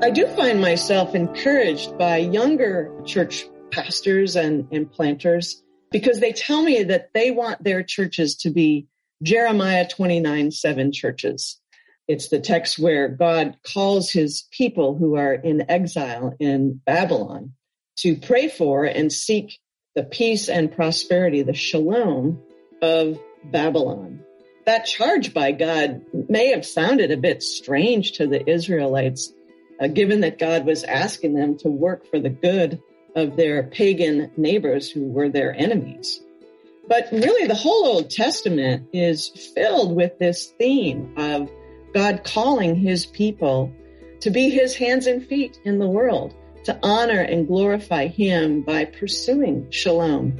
[0.00, 6.62] I do find myself encouraged by younger church pastors and, and planters because they tell
[6.62, 8.86] me that they want their churches to be
[9.24, 11.60] Jeremiah 29 7 churches.
[12.06, 17.54] It's the text where God calls his people who are in exile in Babylon
[17.98, 19.58] to pray for and seek
[19.96, 22.40] the peace and prosperity, the shalom
[22.80, 24.20] of Babylon.
[24.64, 29.32] That charge by God may have sounded a bit strange to the Israelites
[29.80, 32.80] uh, given that God was asking them to work for the good
[33.14, 36.20] of their pagan neighbors who were their enemies.
[36.88, 41.50] But really, the whole Old Testament is filled with this theme of
[41.92, 43.72] God calling his people
[44.20, 46.34] to be his hands and feet in the world,
[46.64, 50.38] to honor and glorify him by pursuing shalom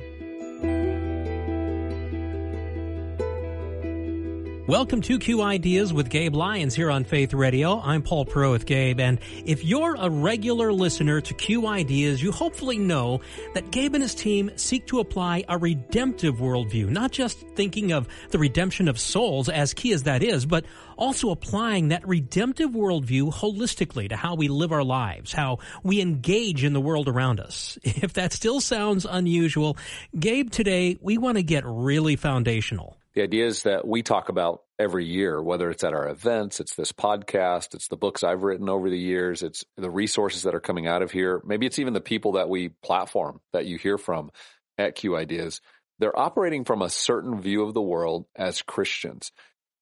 [4.69, 7.81] Welcome to Q Ideas with Gabe Lyons here on Faith Radio.
[7.81, 12.33] I'm Paul Perot with Gabe, and if you're a regular listener to Q Ideas, you
[12.33, 13.23] hopefully know
[13.55, 18.09] that Gabe and his team seek to apply a redemptive worldview, not just thinking of
[18.29, 20.67] the redemption of souls, as key as that is, but
[20.99, 26.63] also applying that redemptive worldview holistically to how we live our lives, how we engage
[26.63, 27.79] in the world around us.
[27.87, 29.79] If that still sounds unusual,
[30.19, 35.05] Gabe, today we want to get really foundational the ideas that we talk about every
[35.05, 38.89] year, whether it's at our events, it's this podcast, it's the books I've written over
[38.89, 41.43] the years, it's the resources that are coming out of here.
[41.45, 44.31] Maybe it's even the people that we platform that you hear from
[44.79, 45.61] at Q Ideas.
[45.99, 49.33] They're operating from a certain view of the world as Christians.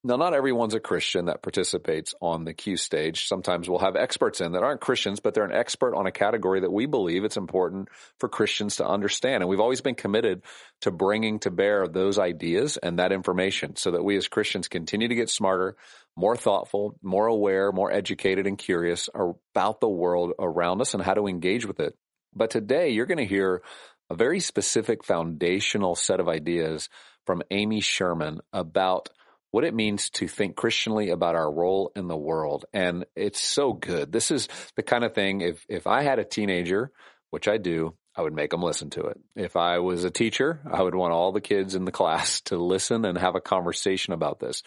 [0.06, 3.26] Now, not everyone's a Christian that participates on the Q stage.
[3.26, 6.60] Sometimes we'll have experts in that aren't Christians, but they're an expert on a category
[6.60, 7.88] that we believe it's important
[8.20, 9.42] for Christians to understand.
[9.42, 10.42] And we've always been committed
[10.82, 15.08] to bringing to bear those ideas and that information so that we as Christians continue
[15.08, 15.74] to get smarter,
[16.14, 21.14] more thoughtful, more aware, more educated and curious about the world around us and how
[21.14, 21.96] to engage with it.
[22.32, 23.60] But today you're going to hear
[24.08, 26.88] a very specific foundational set of ideas
[27.24, 29.08] from Amy Sherman about
[29.50, 32.64] what it means to think Christianly about our role in the world.
[32.72, 34.12] And it's so good.
[34.12, 36.90] This is the kind of thing, if, if I had a teenager,
[37.30, 39.20] which I do, I would make them listen to it.
[39.34, 42.56] If I was a teacher, I would want all the kids in the class to
[42.56, 44.62] listen and have a conversation about this.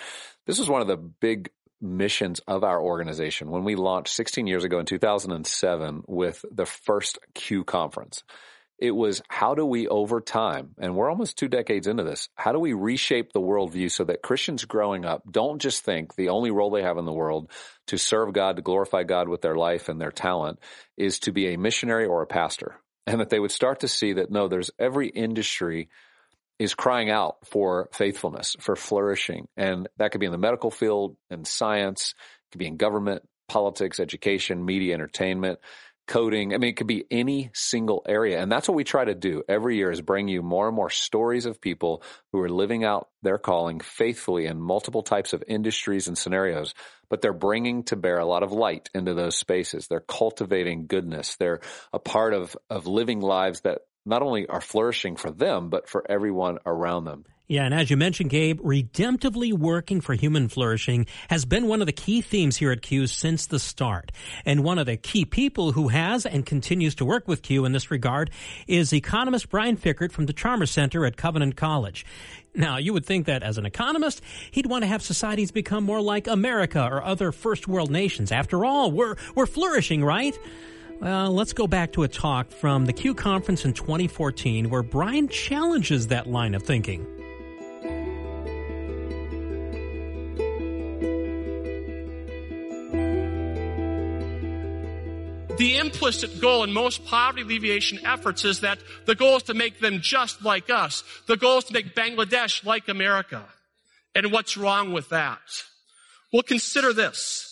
[0.46, 1.50] This is one of the big
[1.82, 7.20] missions of our organization when we launched 16 years ago in 2007 with the first
[7.34, 8.24] Q conference.
[8.80, 12.54] It was how do we over time, and we're almost two decades into this, how
[12.54, 16.50] do we reshape the worldview so that Christians growing up don't just think the only
[16.50, 17.52] role they have in the world
[17.88, 20.60] to serve God, to glorify God with their life and their talent
[20.96, 22.80] is to be a missionary or a pastor.
[23.06, 25.90] And that they would start to see that no, there's every industry
[26.60, 29.48] is crying out for faithfulness, for flourishing.
[29.58, 33.24] And that could be in the medical field and science, it could be in government,
[33.48, 35.60] politics, education, media, entertainment
[36.10, 36.54] coding.
[36.54, 38.42] I mean, it could be any single area.
[38.42, 40.90] And that's what we try to do every year is bring you more and more
[40.90, 42.04] stories of people
[42.34, 46.74] who are living out their calling faithfully in multiple types of industries and scenarios,
[47.10, 49.88] but they're bringing to bear a lot of light into those spaces.
[49.88, 51.36] They're cultivating goodness.
[51.36, 51.62] They're
[51.94, 56.04] a part of, of living lives that not only are flourishing for them, but for
[56.10, 57.26] everyone around them.
[57.50, 61.88] Yeah, and as you mentioned, Gabe, redemptively working for human flourishing has been one of
[61.88, 64.12] the key themes here at Q since the start.
[64.46, 67.72] And one of the key people who has and continues to work with Q in
[67.72, 68.30] this regard
[68.68, 72.06] is economist Brian Fikkert from the Chalmers Center at Covenant College.
[72.54, 76.02] Now, you would think that as an economist, he'd want to have societies become more
[76.02, 78.32] like America or other first world nations.
[78.32, 80.38] After all, we're, we're flourishing, right?
[81.02, 85.28] Well, let's go back to a talk from the Q conference in 2014 where Brian
[85.30, 87.08] challenges that line of thinking.
[95.90, 100.02] Implicit goal in most poverty alleviation efforts is that the goal is to make them
[100.02, 101.04] just like us.
[101.28, 103.44] The goal is to make Bangladesh like America.
[104.14, 105.40] And what's wrong with that?
[106.32, 107.46] Well, consider this.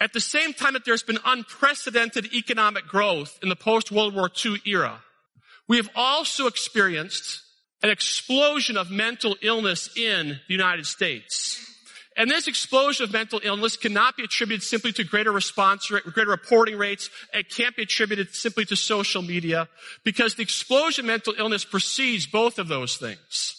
[0.00, 4.56] At the same time that there's been unprecedented economic growth in the post-World War II
[4.66, 5.00] era,
[5.66, 7.40] we have also experienced
[7.82, 11.71] an explosion of mental illness in the United States.
[12.16, 16.30] And this explosion of mental illness cannot be attributed simply to greater response rate, greater
[16.30, 17.08] reporting rates.
[17.32, 19.68] It can't be attributed simply to social media
[20.04, 23.58] because the explosion of mental illness precedes both of those things.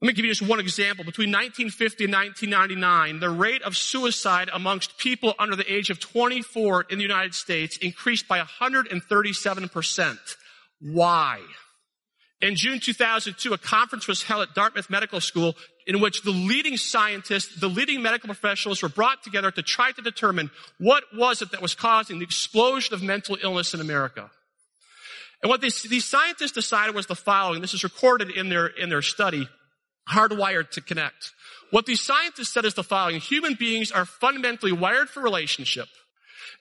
[0.00, 1.04] Let me give you just one example.
[1.04, 6.86] Between 1950 and 1999, the rate of suicide amongst people under the age of 24
[6.88, 10.18] in the United States increased by 137%.
[10.80, 11.40] Why?
[12.40, 15.56] In June 2002, a conference was held at Dartmouth Medical School
[15.86, 20.00] in which the leading scientists, the leading medical professionals were brought together to try to
[20.00, 24.30] determine what was it that was causing the explosion of mental illness in America.
[25.42, 27.60] And what these, these scientists decided was the following.
[27.60, 29.48] This is recorded in their, in their study,
[30.08, 31.32] Hardwired to Connect.
[31.70, 33.20] What these scientists said is the following.
[33.20, 35.88] Human beings are fundamentally wired for relationship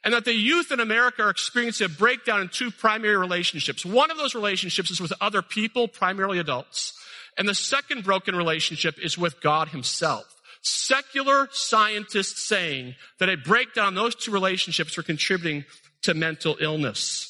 [0.04, 3.86] and that the youth in America are experiencing a breakdown in two primary relationships.
[3.86, 6.94] One of those relationships is with other people, primarily adults.
[7.38, 10.26] And the second broken relationship is with God himself.
[10.62, 15.64] Secular scientists saying that a breakdown in those two relationships are contributing
[16.02, 17.30] to mental illness.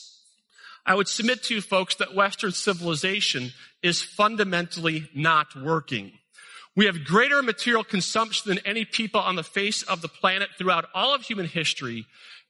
[0.86, 3.52] I would submit to you folks that Western civilization
[3.84, 6.14] is fundamentally not working.
[6.76, 10.86] We have greater material consumption than any people on the face of the planet throughout
[10.94, 12.06] all of human history,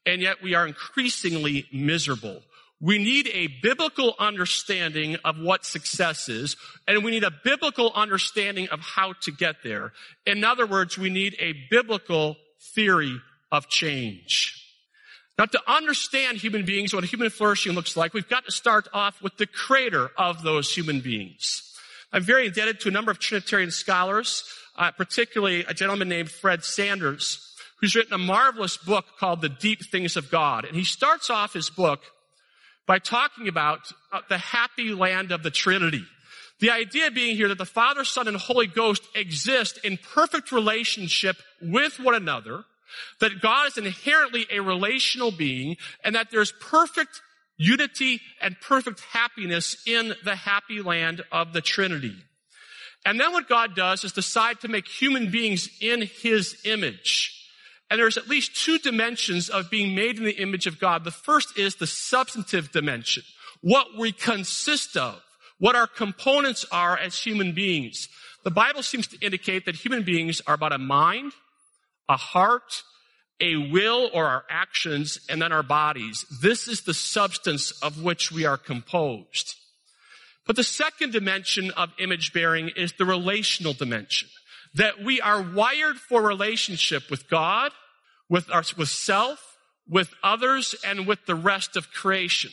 [0.06, 2.42] and yet we are increasingly miserable.
[2.81, 6.56] We need a biblical understanding of what success is,
[6.88, 9.92] and we need a biblical understanding of how to get there.
[10.25, 12.38] In other words, we need a biblical
[12.74, 13.19] theory
[13.51, 14.56] of change.
[15.38, 19.21] Now, to understand human beings, what human flourishing looks like, we've got to start off
[19.21, 21.69] with the creator of those human beings.
[22.12, 24.44] I'm very indebted to a number of Trinitarian scholars,
[24.78, 29.86] uh, particularly a gentleman named Fred Sanders, who's written a marvelous book called The Deep
[29.92, 30.66] Things of God.
[30.66, 32.02] And he starts off his book
[32.88, 33.80] by talking about
[34.12, 36.04] uh, the happy land of the Trinity.
[36.60, 41.38] The idea being here that the Father, Son, and Holy Ghost exist in perfect relationship
[41.62, 42.64] with one another,
[43.20, 47.22] that God is inherently a relational being, and that there's perfect
[47.60, 52.16] unity and perfect happiness in the happy land of the Trinity.
[53.06, 57.36] And then what God does is decide to make human beings in His image.
[57.92, 61.04] And there's at least two dimensions of being made in the image of God.
[61.04, 63.24] The first is the substantive dimension.
[63.62, 65.22] What we consist of.
[65.58, 68.08] What our components are as human beings.
[68.44, 71.34] The Bible seems to indicate that human beings are about a mind,
[72.08, 72.84] a heart,
[73.42, 76.26] a will or our actions, and then our bodies.
[76.42, 79.56] This is the substance of which we are composed.
[80.46, 84.30] But the second dimension of image bearing is the relational dimension
[84.76, 87.72] that we are wired for relationship with God,
[88.30, 89.58] with our, with self,
[89.88, 92.52] with others, and with the rest of creation.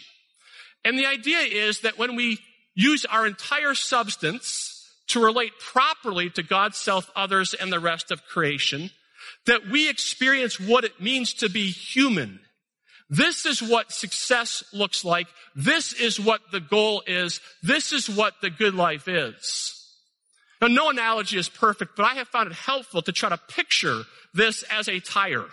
[0.84, 2.38] And the idea is that when we
[2.74, 8.24] use our entire substance to relate properly to God, self, others, and the rest of
[8.24, 8.90] creation,
[9.46, 12.40] that we experience what it means to be human.
[13.08, 15.28] This is what success looks like.
[15.54, 17.40] This is what the goal is.
[17.62, 19.72] This is what the good life is.
[20.60, 24.02] Now, no analogy is perfect, but I have found it helpful to try to picture
[24.34, 25.46] this as a tire.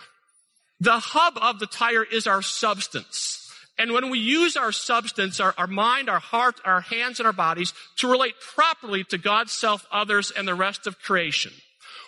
[0.80, 3.40] The hub of the tire is our substance.
[3.78, 7.32] And when we use our substance, our, our, mind, our heart, our hands, and our
[7.32, 11.52] bodies to relate properly to God, self, others, and the rest of creation,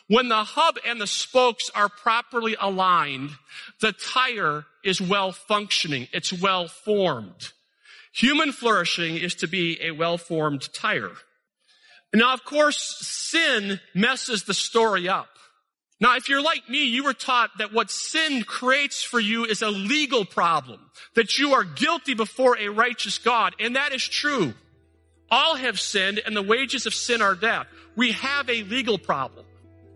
[0.09, 3.31] when the hub and the spokes are properly aligned,
[3.81, 6.07] the tire is well functioning.
[6.13, 7.53] It's well formed.
[8.13, 11.13] Human flourishing is to be a well formed tire.
[12.15, 15.29] Now, of course, sin messes the story up.
[16.01, 19.63] Now, if you're like me, you were taught that what sin creates for you is
[19.63, 20.81] a legal problem,
[21.15, 24.55] that you are guilty before a righteous God, and that is true.
[25.31, 27.67] All have sinned, and the wages of sin are death.
[27.97, 29.47] We have a legal problem.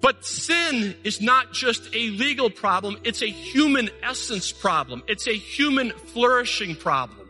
[0.00, 5.02] But sin is not just a legal problem, it's a human essence problem.
[5.07, 7.28] It's a human flourishing problem.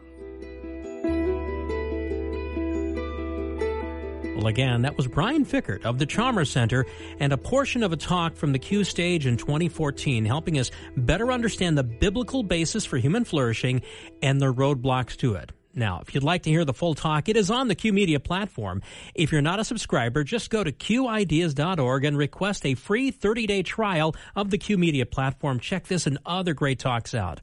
[4.40, 6.86] Well, again, that was Brian Fikkert of the Chalmers Center
[7.18, 11.30] and a portion of a talk from the Q stage in 2014, helping us better
[11.30, 13.82] understand the biblical basis for human flourishing
[14.22, 15.52] and the roadblocks to it.
[15.74, 18.18] Now, if you'd like to hear the full talk, it is on the Q Media
[18.18, 18.82] platform.
[19.14, 24.14] If you're not a subscriber, just go to qideas.org and request a free 30-day trial
[24.34, 25.60] of the Q Media platform.
[25.60, 27.40] Check this and other great talks out.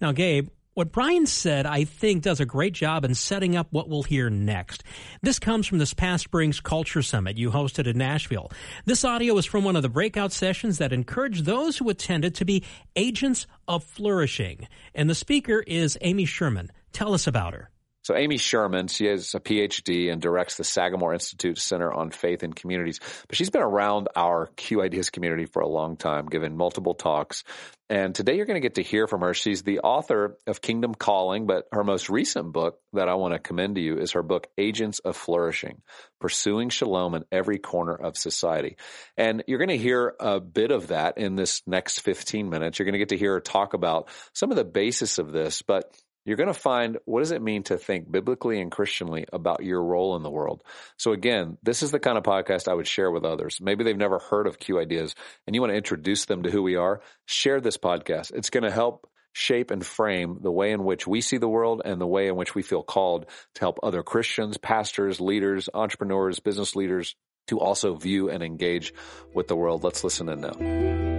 [0.00, 3.88] Now, Gabe, what Brian said, I think, does a great job in setting up what
[3.88, 4.84] we'll hear next.
[5.22, 8.50] This comes from this past spring's Culture Summit you hosted in Nashville.
[8.84, 12.44] This audio is from one of the breakout sessions that encouraged those who attended to
[12.44, 12.62] be
[12.94, 14.68] agents of flourishing.
[14.94, 16.70] And the speaker is Amy Sherman.
[16.96, 17.68] Tell us about her.
[18.04, 22.42] So Amy Sherman, she has a PhD and directs the Sagamore Institute Center on Faith
[22.42, 23.00] and Communities.
[23.28, 27.44] But she's been around our Q Ideas community for a long time, giving multiple talks.
[27.90, 29.34] And today you're going to get to hear from her.
[29.34, 33.38] She's the author of Kingdom Calling, but her most recent book that I want to
[33.38, 35.82] commend to you is her book, Agents of Flourishing,
[36.20, 38.76] Pursuing Shalom in Every Corner of Society.
[39.16, 42.78] And you're going to hear a bit of that in this next 15 minutes.
[42.78, 45.62] You're going to get to hear her talk about some of the basis of this,
[45.62, 45.92] but
[46.26, 49.82] you're going to find what does it mean to think biblically and Christianly about your
[49.82, 50.62] role in the world.
[50.98, 53.60] So again, this is the kind of podcast I would share with others.
[53.62, 55.14] Maybe they've never heard of Q Ideas
[55.46, 57.00] and you want to introduce them to who we are.
[57.24, 58.32] Share this podcast.
[58.34, 61.82] It's going to help shape and frame the way in which we see the world
[61.84, 66.40] and the way in which we feel called to help other Christians, pastors, leaders, entrepreneurs,
[66.40, 67.14] business leaders
[67.48, 68.92] to also view and engage
[69.32, 69.84] with the world.
[69.84, 71.15] Let's listen in now.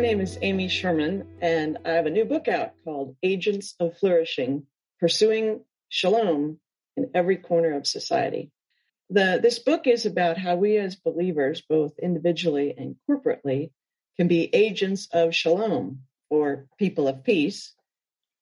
[0.00, 4.64] Name is Amy Sherman, and I have a new book out called Agents of Flourishing
[4.98, 6.58] Pursuing Shalom
[6.96, 8.50] in Every Corner of Society.
[9.10, 13.72] The, this book is about how we as believers, both individually and corporately,
[14.16, 17.74] can be agents of shalom or people of peace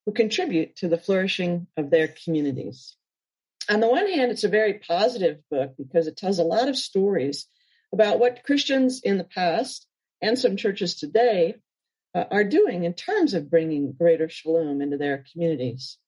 [0.06, 2.94] who contribute to the flourishing of their communities.
[3.68, 6.76] On the one hand, it's a very positive book because it tells a lot of
[6.76, 7.48] stories
[7.92, 9.87] about what Christians in the past
[10.20, 11.56] and some churches today
[12.14, 15.98] uh, are doing in terms of bringing greater shalom into their communities.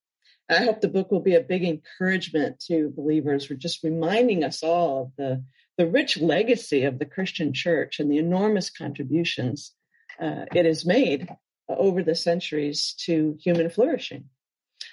[0.48, 4.62] I hope the book will be a big encouragement to believers for just reminding us
[4.62, 5.44] all of the,
[5.78, 9.72] the rich legacy of the Christian church and the enormous contributions
[10.20, 11.28] uh, it has made
[11.68, 14.24] over the centuries to human flourishing.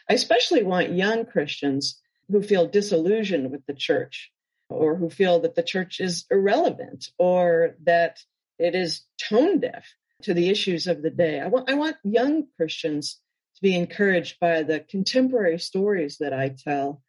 [0.09, 4.31] I especially want young Christians who feel disillusioned with the church
[4.69, 8.19] or who feel that the church is irrelevant or that
[8.59, 9.85] it is tone deaf
[10.23, 11.39] to the issues of the day.
[11.39, 13.19] I want, I want young Christians
[13.55, 17.01] to be encouraged by the contemporary stories that I tell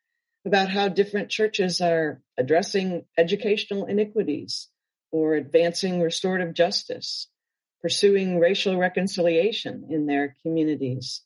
[0.45, 4.69] about how different churches are addressing educational iniquities
[5.11, 7.29] or advancing restorative justice,
[7.83, 11.23] pursuing racial reconciliation in their communities,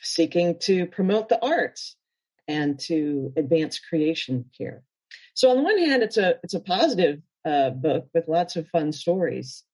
[0.00, 1.96] seeking to promote the arts
[2.48, 4.82] and to advance creation care.
[5.34, 8.68] So on the one hand, it's a it's a positive uh, book with lots of
[8.68, 9.64] fun stories.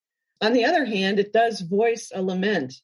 [0.41, 2.75] On the other hand, it does voice a lament,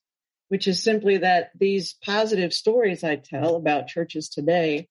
[0.48, 4.88] which is simply that these positive stories I tell about churches today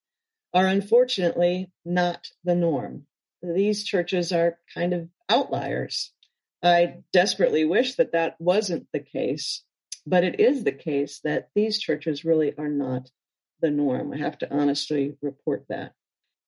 [0.53, 3.05] are unfortunately not the norm.
[3.41, 6.11] These churches are kind of outliers.
[6.63, 9.63] I desperately wish that that wasn't the case,
[10.05, 13.09] but it is the case that these churches really are not
[13.61, 14.13] the norm.
[14.13, 15.93] I have to honestly report that.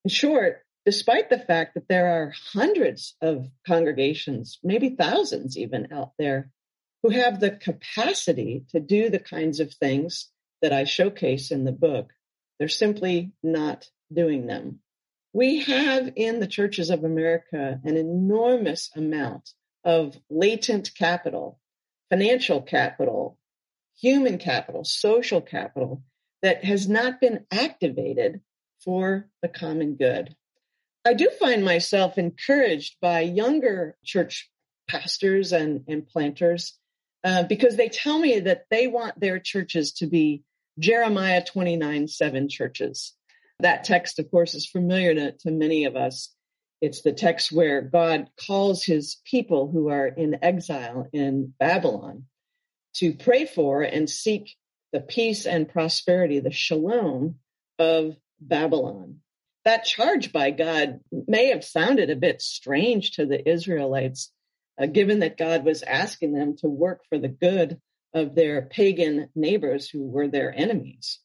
[0.06, 6.12] In short, despite the fact that there are hundreds of congregations, maybe thousands even out
[6.20, 6.52] there,
[7.02, 10.30] who have the capacity to do the kinds of things
[10.62, 12.12] that I showcase in the book.
[12.58, 14.80] They're simply not doing them.
[15.34, 19.50] We have in the churches of America an enormous amount
[19.84, 21.60] of latent capital,
[22.10, 23.38] financial capital,
[24.00, 26.04] human capital, social capital
[26.42, 28.42] that has not been activated
[28.84, 30.36] for the common good.
[31.06, 34.50] I do find myself encouraged by younger church
[34.88, 36.78] pastors and, and planters
[37.24, 40.44] uh, because they tell me that they want their churches to be
[40.80, 43.14] Jeremiah 29 7 churches.
[43.60, 46.34] That text, of course, is familiar to, to many of us.
[46.82, 52.26] It's the text where God calls his people who are in exile in Babylon
[52.96, 54.56] to pray for and seek
[54.92, 57.36] the peace and prosperity, the shalom
[57.80, 59.22] of Babylon
[59.66, 64.32] that charge by God may have sounded a bit strange to the Israelites,
[64.80, 67.82] uh, given that God was asking them to work for the good
[68.14, 71.20] of their pagan neighbors who were their enemies.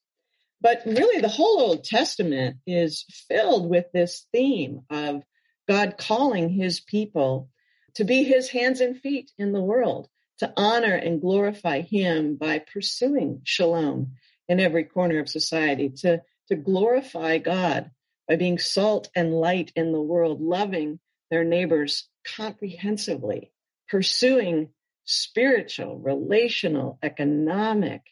[0.61, 5.23] But really, the whole Old Testament is filled with this theme of
[5.69, 7.49] God calling his people
[7.95, 12.59] to be his hands and feet in the world, to honor and glorify him by
[12.59, 14.13] pursuing shalom
[14.49, 17.91] in every corner of society, to, to glorify God
[18.31, 21.01] by being salt and light in the world, loving
[21.33, 23.51] their neighbors comprehensively,
[23.89, 24.69] pursuing
[25.05, 28.03] spiritual, relational, economic,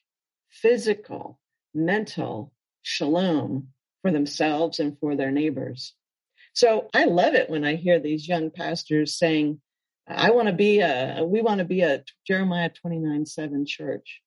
[0.48, 1.38] physical,
[1.72, 3.68] mental shalom
[4.02, 5.94] for themselves and for their neighbors.
[6.52, 9.60] So I love it when I hear these young pastors saying,
[10.08, 14.20] I want to be a, we want to be a Jeremiah 29 7 church.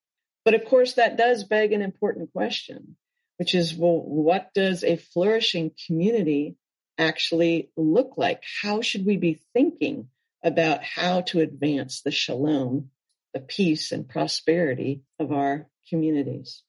[0.45, 2.95] But of course, that does beg an important question
[3.41, 6.55] which is, well, what does a flourishing community
[6.98, 8.43] actually look like?
[8.62, 10.10] How should we be thinking
[10.43, 12.91] about how to advance the shalom
[13.33, 16.63] the peace and prosperity of our communities.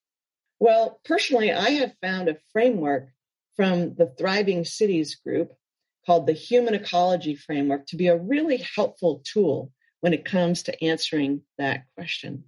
[0.58, 3.08] Well, personally, I have found a framework
[3.56, 5.52] from the Thriving Cities group
[6.06, 10.84] called the Human Ecology Framework to be a really helpful tool when it comes to
[10.84, 12.44] answering that question.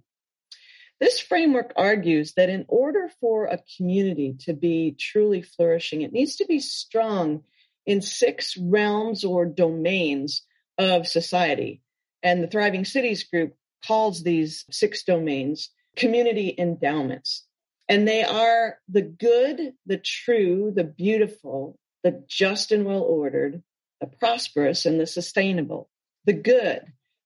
[0.99, 6.37] This framework argues that in order for a community to be truly flourishing, it needs
[6.37, 7.43] to be strong
[7.85, 10.43] in six realms or domains
[10.77, 11.81] of society.
[12.23, 17.45] And the Thriving Cities group calls these six domains community endowments.
[17.87, 23.61] And they are the good, the true, the beautiful, the just and well ordered,
[24.01, 25.89] the prosperous, and the sustainable.
[26.25, 26.81] The good,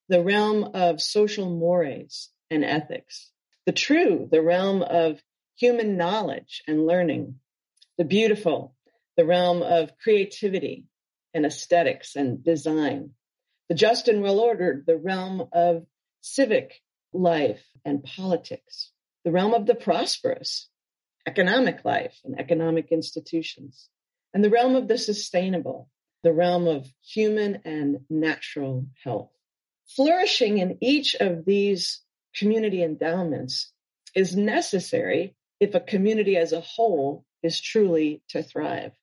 [0.10, 3.32] the realm of social mores and ethics.
[3.66, 5.22] The true, the realm of
[5.58, 7.39] human knowledge and learning.
[7.98, 8.75] The beautiful,
[9.18, 10.86] the realm of creativity
[11.34, 13.12] and aesthetics and design.
[13.68, 15.86] The just and well ordered, the realm of
[16.22, 16.82] civic
[17.13, 18.92] life and politics.
[19.25, 20.70] The realm of the prosperous,
[21.28, 23.89] economic life and economic institutions.
[24.34, 25.89] And the realm of the sustainable,
[26.24, 29.32] the realm of human and natural health.
[29.96, 32.01] Flourishing in each of these
[32.39, 33.72] community endowments
[34.15, 38.93] is necessary if a community as a whole is truly to thrive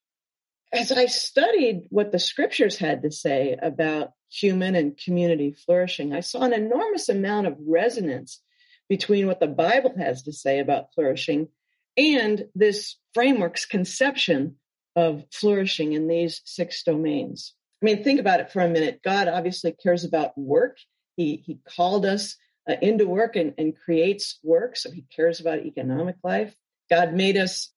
[0.72, 6.20] as I studied what the scriptures had to say about human and community flourishing, I
[6.20, 8.40] saw an enormous amount of resonance
[8.88, 11.48] between what the Bible has to say about flourishing
[11.96, 14.56] and this framework's conception
[14.94, 17.54] of flourishing in these six domains.
[17.82, 19.00] I mean, think about it for a minute.
[19.02, 20.78] God obviously cares about work.
[21.16, 22.36] He, he called us
[22.68, 26.54] uh, into work and, and creates work, so he cares about economic life.
[26.90, 27.70] God made us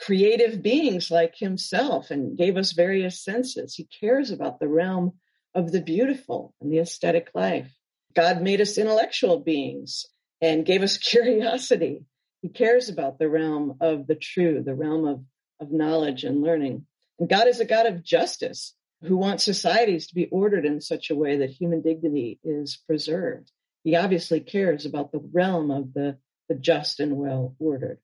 [0.00, 3.74] creative beings like himself and gave us various senses.
[3.74, 5.12] He cares about the realm
[5.54, 7.72] of the beautiful and the aesthetic life.
[8.14, 10.06] God made us intellectual beings
[10.40, 12.04] and gave us curiosity.
[12.42, 15.24] He cares about the realm of the true, the realm of,
[15.60, 16.86] of knowledge and learning.
[17.18, 21.10] And God is a God of justice who wants societies to be ordered in such
[21.10, 23.50] a way that human dignity is preserved.
[23.84, 26.18] He obviously cares about the realm of the,
[26.48, 27.98] the just and well ordered.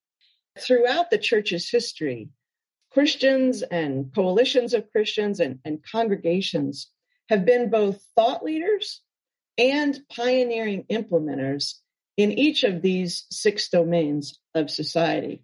[0.59, 2.29] Throughout the church's history,
[2.93, 6.91] Christians and coalitions of Christians and, and congregations
[7.29, 9.01] have been both thought leaders
[9.57, 11.75] and pioneering implementers
[12.17, 15.43] in each of these six domains of society.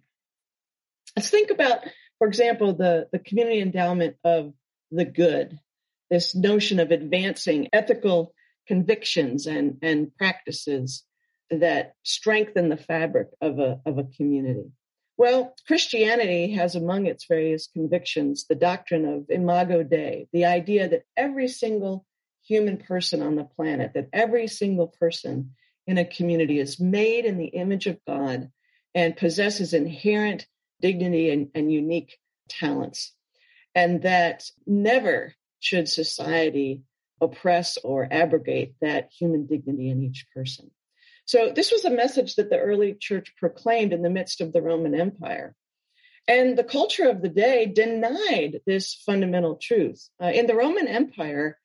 [1.15, 1.79] Let's think about,
[2.19, 4.53] for example, the, the community endowment of
[4.91, 5.59] the good,
[6.11, 8.33] this notion of advancing ethical
[8.67, 11.03] convictions and, and practices
[11.49, 14.71] that strengthen the fabric of a, of a community.
[15.17, 21.05] Well, Christianity has among its various convictions the doctrine of imago Dei, the idea that
[21.15, 22.05] every single
[22.45, 25.55] human person on the planet, that every single person
[25.87, 28.51] in a community is made in the image of God
[28.93, 30.45] and possesses inherent
[30.81, 33.13] dignity and, and unique talents.
[33.73, 36.83] And that never should society
[37.21, 40.71] oppress or abrogate that human dignity in each person.
[41.25, 44.61] So this was a message that the early church proclaimed in the midst of the
[44.61, 45.55] Roman Empire.
[46.27, 50.09] And the culture of the day denied this fundamental truth.
[50.21, 51.57] Uh, in the Roman Empire,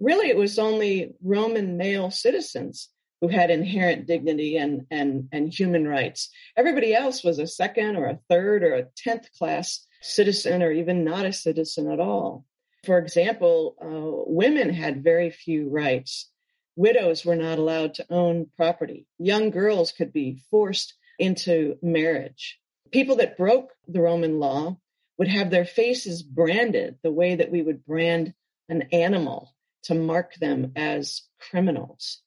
[0.00, 2.88] really it was only Roman male citizens
[3.20, 6.30] who had inherent dignity and, and, and human rights.
[6.56, 11.04] Everybody else was a second or a third or a 10th class citizen or even
[11.04, 12.44] not a citizen at all.
[12.88, 16.30] For example, uh, women had very few rights.
[16.74, 19.06] Widows were not allowed to own property.
[19.18, 22.58] Young girls could be forced into marriage.
[22.90, 24.78] People that broke the Roman law
[25.18, 28.32] would have their faces branded the way that we would brand
[28.70, 31.20] an animal to mark them as
[31.50, 32.22] criminals.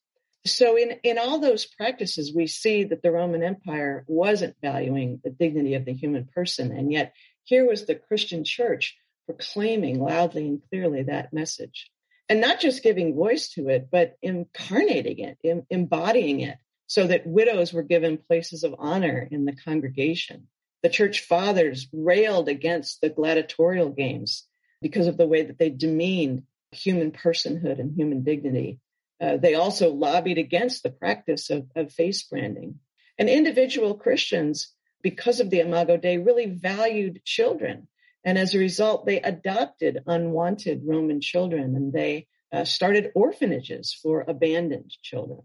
[0.46, 5.32] So in, in all those practices, we see that the Roman Empire wasn't valuing the
[5.32, 6.72] dignity of the human person.
[6.72, 8.96] And yet here was the Christian church
[9.32, 11.90] proclaiming loudly and clearly that message
[12.28, 17.28] and not just giving voice to it, but incarnating it, em- embodying it, so that
[17.28, 20.48] widows were given places of honor in the congregation.
[20.84, 24.48] The church fathers railed against the gladiatorial games
[24.82, 28.80] because of the way that they demeaned human personhood and human dignity.
[29.20, 32.80] Uh, they also lobbied against the practice of, of face branding.
[33.18, 37.88] And individual Christians, because of the Imago Dei, really valued children
[38.24, 44.26] and as a result, they adopted unwanted Roman children and they uh, started orphanages for
[44.28, 45.42] abandoned children.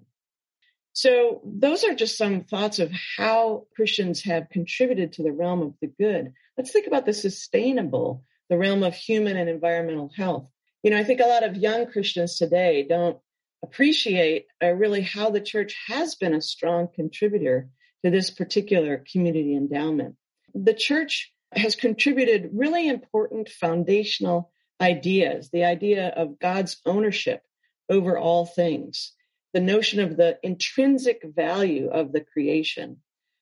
[0.92, 5.74] So those are just some thoughts of how Christians have contributed to the realm of
[5.80, 6.32] the good.
[6.56, 10.48] Let's think about the sustainable, the realm of human and environmental health.
[10.82, 13.18] You know, I think a lot of young Christians today don't
[13.62, 17.68] appreciate uh, really how the church has been a strong contributor
[18.04, 20.16] to this particular community endowment.
[20.54, 27.42] The church has contributed really important foundational ideas, the idea of God's ownership
[27.88, 29.12] over all things,
[29.52, 32.98] the notion of the intrinsic value of the creation,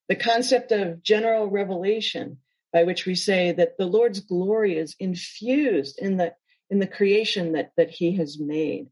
[0.08, 2.38] the concept of general revelation,
[2.72, 6.34] by which we say that the Lord's glory is infused in the
[6.70, 8.88] in the creation that that He has made.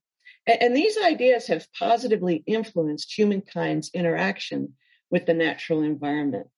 [0.46, 4.74] And, and these ideas have positively influenced humankind's interaction
[5.10, 6.48] with the natural environment.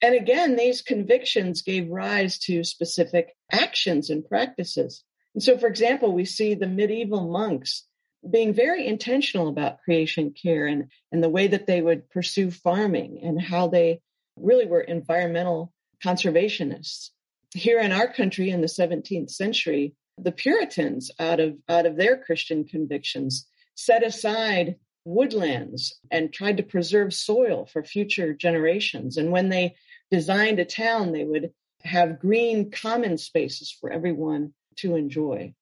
[0.00, 5.02] And again, these convictions gave rise to specific actions and practices.
[5.34, 7.84] And so, for example, we see the medieval monks
[8.28, 13.20] being very intentional about creation care and, and the way that they would pursue farming
[13.22, 14.00] and how they
[14.36, 15.72] really were environmental
[16.04, 17.10] conservationists.
[17.54, 22.16] Here in our country in the 17th century, the Puritans, out of, out of their
[22.16, 29.16] Christian convictions, set aside woodlands and tried to preserve soil for future generations.
[29.16, 29.76] And when they
[30.10, 35.54] designed a town, they would have green common spaces for everyone to enjoy.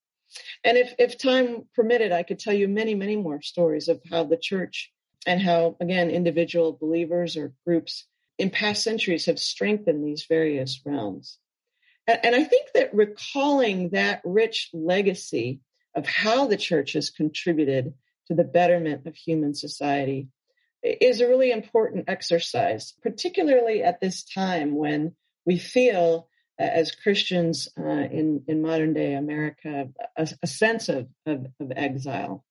[0.64, 4.24] And if, if time permitted, I could tell you many, many more stories of how
[4.24, 4.90] the church
[5.26, 8.06] and how, again, individual believers or groups
[8.38, 11.38] in past centuries have strengthened these various realms.
[12.06, 15.60] And, and I think that recalling that rich legacy
[15.94, 17.92] of how the church has contributed
[18.28, 20.28] to the betterment of human society
[20.82, 25.14] is a really important exercise, particularly at this time when
[25.46, 31.46] we feel as Christians uh, in in modern day America a, a sense of, of,
[31.60, 32.44] of exile.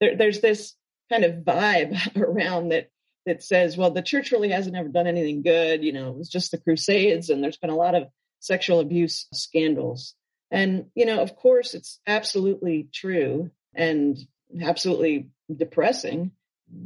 [0.00, 0.74] There, there's this
[1.10, 2.90] kind of vibe around that
[3.26, 5.82] that says, well, the church really hasn't ever done anything good.
[5.82, 8.08] You know, it was just the Crusades, and there's been a lot of
[8.40, 10.14] sexual abuse scandals.
[10.50, 14.16] And you know, of course, it's absolutely true and
[14.62, 16.32] absolutely depressing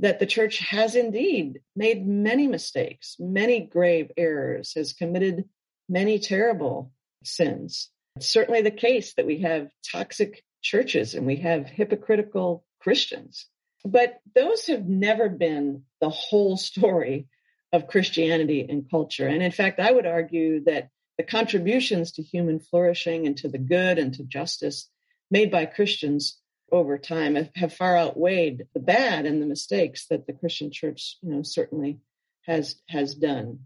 [0.00, 5.48] that the church has indeed made many mistakes, many grave errors, has committed
[5.88, 6.92] many terrible
[7.24, 7.90] sins.
[8.16, 13.46] It's certainly the case that we have toxic churches and we have hypocritical Christians.
[13.84, 17.28] But those have never been the whole story
[17.72, 19.26] of Christianity and culture.
[19.26, 23.58] And in fact, I would argue that the contributions to human flourishing and to the
[23.58, 24.88] good and to justice
[25.30, 26.38] made by Christians
[26.70, 31.30] over time have, far outweighed the bad and the mistakes that the Christian church, you
[31.30, 31.98] know, certainly
[32.42, 33.60] has has done.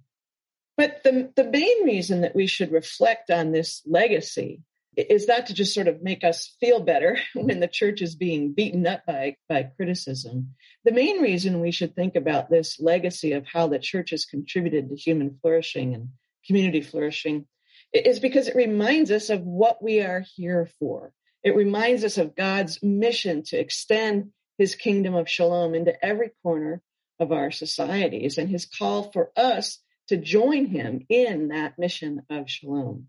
[0.77, 4.63] But the, the main reason that we should reflect on this legacy
[4.97, 8.53] is not to just sort of make us feel better when the church is being
[8.53, 10.55] beaten up by, by criticism.
[10.85, 14.89] The main reason we should think about this legacy of how the church has contributed
[14.89, 16.09] to human flourishing and
[16.47, 17.47] community flourishing
[17.93, 21.13] is because it reminds us of what we are here for.
[21.43, 26.83] It reminds us of God's mission to extend his kingdom of shalom into every corner
[27.19, 29.79] of our societies and his call for us
[30.09, 33.09] to join him in that mission of shalom.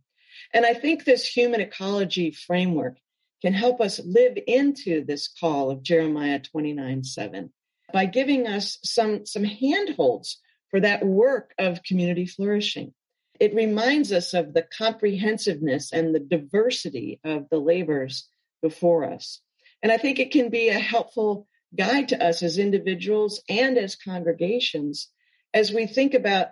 [0.53, 2.97] And I think this human ecology framework
[3.41, 7.51] can help us live into this call of Jeremiah 29 7
[7.91, 12.93] by giving us some, some handholds for that work of community flourishing.
[13.39, 18.29] It reminds us of the comprehensiveness and the diversity of the labors
[18.61, 19.41] before us.
[19.81, 23.95] And I think it can be a helpful guide to us as individuals and as
[23.95, 25.09] congregations
[25.53, 26.49] as we think about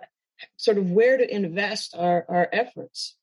[0.56, 3.16] sort of where to invest our, our efforts.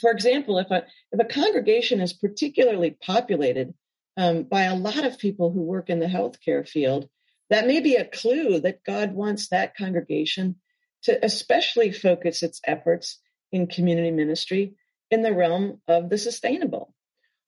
[0.00, 3.74] For example, if a, if a congregation is particularly populated
[4.16, 7.08] um, by a lot of people who work in the healthcare field,
[7.50, 10.56] that may be a clue that God wants that congregation
[11.04, 13.18] to especially focus its efforts
[13.50, 14.74] in community ministry
[15.10, 16.94] in the realm of the sustainable.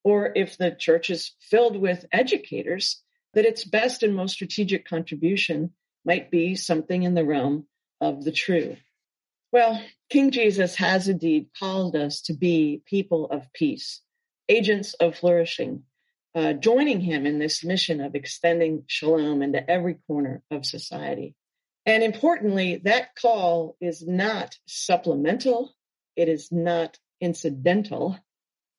[0.03, 5.71] Or if the church is filled with educators, that its best and most strategic contribution
[6.05, 7.67] might be something in the realm
[8.01, 8.77] of the true.
[9.51, 14.03] Well, King Jesus has indeed called us to be people of peace,
[14.49, 15.85] agents of flourishing,
[16.35, 21.35] uh, joining him in this mission of extending shalom into every corner of society.
[21.87, 25.75] And importantly, that call is not supplemental.
[26.17, 28.19] It is not incidental.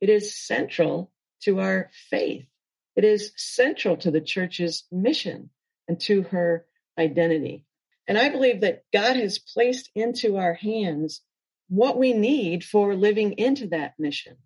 [0.01, 2.47] It is central to our faith.
[2.95, 5.49] It is central to the church's mission
[5.87, 6.65] and to her
[6.97, 7.65] identity.
[8.07, 11.21] And I believe that God has placed into our hands
[11.67, 14.37] what we need for living into that mission.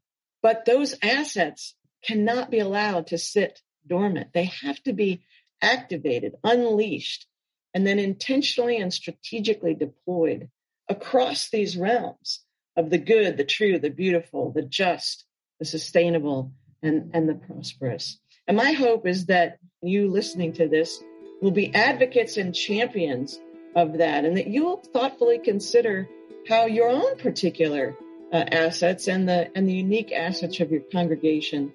[0.42, 4.34] But those assets cannot be allowed to sit dormant.
[4.34, 5.22] They have to be
[5.62, 7.28] activated, unleashed,
[7.74, 10.50] and then intentionally and strategically deployed
[10.88, 12.44] across these realms
[12.76, 15.26] of the good, the true, the beautiful, the just,
[15.60, 16.52] the sustainable,
[16.82, 18.20] and, and the prosperous.
[18.48, 21.04] And my hope is that you listening to this
[21.42, 23.40] will be advocates and champions
[23.76, 26.08] of that and that you will thoughtfully consider
[26.48, 27.96] how your own particular
[28.32, 31.74] uh, assets and the and the unique assets of your congregation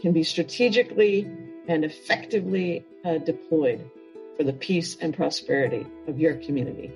[0.00, 1.30] can be strategically
[1.68, 3.88] and effectively uh, deployed
[4.36, 6.92] for the peace and prosperity of your community.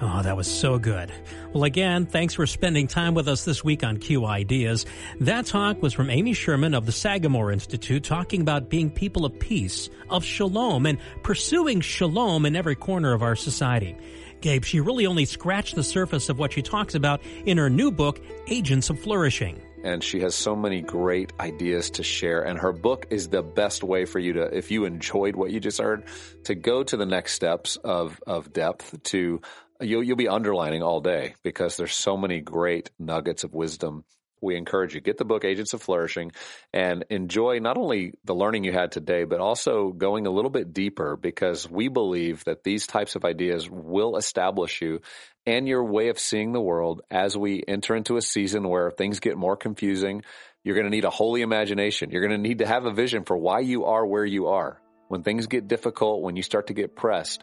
[0.00, 1.12] Oh, that was so good.
[1.52, 4.84] Well, again, thanks for spending time with us this week on Q Ideas.
[5.20, 9.38] That talk was from Amy Sherman of the Sagamore Institute talking about being people of
[9.38, 13.96] peace, of shalom, and pursuing shalom in every corner of our society.
[14.40, 17.90] Gabe, she really only scratched the surface of what she talks about in her new
[17.90, 22.42] book, Agents of Flourishing and she has so many great ideas to share.
[22.42, 25.60] And her book is the best way for you to, if you enjoyed what you
[25.60, 26.04] just heard,
[26.44, 29.40] to go to the next steps of, of depth to
[29.80, 34.04] you'll, you'll be underlining all day because there's so many great nuggets of wisdom.
[34.40, 36.32] We encourage you get the book Agents of Flourishing
[36.72, 40.72] and enjoy not only the learning you had today, but also going a little bit
[40.72, 45.00] deeper because we believe that these types of ideas will establish you
[45.46, 49.20] and your way of seeing the world as we enter into a season where things
[49.20, 50.22] get more confusing.
[50.62, 52.10] You're going to need a holy imagination.
[52.10, 54.80] You're going to need to have a vision for why you are where you are.
[55.08, 57.42] When things get difficult, when you start to get pressed,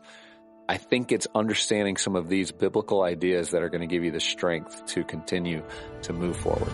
[0.68, 4.12] I think it's understanding some of these biblical ideas that are going to give you
[4.12, 5.64] the strength to continue
[6.04, 6.72] to move forward.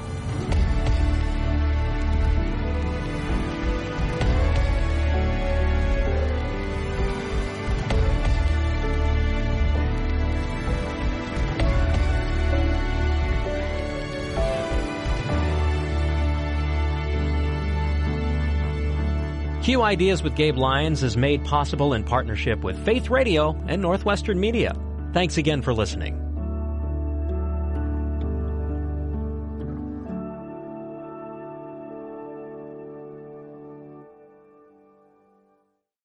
[19.72, 24.38] Q Ideas with Gabe Lyons is made possible in partnership with Faith Radio and Northwestern
[24.38, 24.76] Media.
[25.14, 26.18] Thanks again for listening.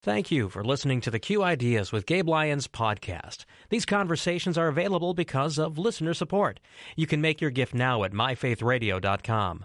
[0.04, 3.46] Thank you for listening to the Q Ideas with Gabe Lyons podcast.
[3.70, 6.60] These conversations are available because of listener support.
[6.94, 9.64] You can make your gift now at myfaithradio.com.